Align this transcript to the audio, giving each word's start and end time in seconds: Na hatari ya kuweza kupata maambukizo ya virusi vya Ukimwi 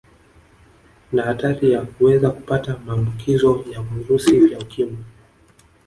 Na 1.11 1.23
hatari 1.23 1.71
ya 1.71 1.81
kuweza 1.85 2.29
kupata 2.29 2.77
maambukizo 2.85 3.65
ya 3.71 3.81
virusi 3.81 4.39
vya 4.39 4.59
Ukimwi 4.59 4.97